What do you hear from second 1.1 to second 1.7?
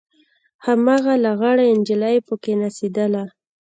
لغړه